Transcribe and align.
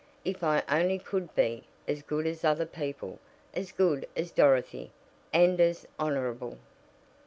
"If 0.25 0.43
I 0.43 0.63
only 0.67 0.97
could 0.97 1.35
be 1.35 1.65
'as 1.87 2.01
good 2.01 2.25
as 2.25 2.43
other 2.43 2.65
people,' 2.65 3.19
as 3.53 3.71
good 3.71 4.09
as 4.17 4.31
Dorothy, 4.31 4.89
and 5.31 5.61
as 5.61 5.87
honorable!" 5.99 6.57